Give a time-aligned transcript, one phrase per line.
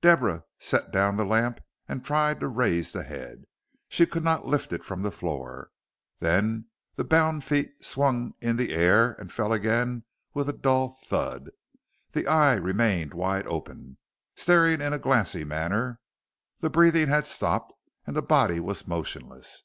[0.00, 3.44] Deborah set down the lamp and tried to raise the head.
[3.90, 5.72] She could not lift it from the floor.
[6.20, 11.50] Then the bound feet swung in the air and fell again with a dull thud.
[12.12, 13.98] The eye remained wide open,
[14.36, 16.00] staring in a glassy, manner:
[16.60, 17.74] the breathing had stopped:
[18.06, 19.64] and the body was motionless.